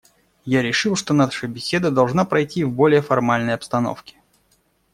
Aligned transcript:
Я 0.45 0.63
решил, 0.63 0.95
что 0.95 1.13
наша 1.13 1.47
беседа 1.47 1.91
должна 1.91 2.25
пройти 2.25 2.63
в 2.63 2.73
более 2.73 3.03
формальной 3.03 3.53
обстановке. 3.53 4.15